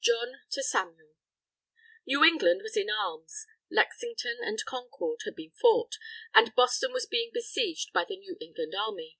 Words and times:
JOHN 0.00 0.40
TO 0.50 0.62
SAMUEL 0.62 1.12
New 2.06 2.24
England 2.24 2.62
was 2.62 2.74
in 2.74 2.88
arms. 2.88 3.44
Lexington 3.70 4.38
and 4.40 4.64
Concord 4.64 5.20
had 5.26 5.36
been 5.36 5.52
fought, 5.60 5.96
and 6.32 6.54
Boston 6.54 6.90
was 6.94 7.04
being 7.04 7.30
besieged 7.34 7.92
by 7.92 8.06
the 8.08 8.16
New 8.16 8.34
England 8.40 8.72
Army. 8.74 9.18